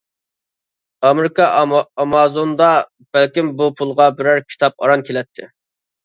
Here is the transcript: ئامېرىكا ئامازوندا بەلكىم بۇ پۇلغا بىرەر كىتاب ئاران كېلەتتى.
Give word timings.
ئامېرىكا 1.07 1.49
ئامازوندا 2.03 2.69
بەلكىم 3.17 3.51
بۇ 3.59 3.67
پۇلغا 3.81 4.07
بىرەر 4.21 4.41
كىتاب 4.55 4.79
ئاران 4.87 5.05
كېلەتتى. 5.11 5.47